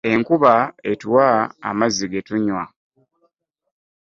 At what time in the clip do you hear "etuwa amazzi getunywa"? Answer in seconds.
0.91-2.63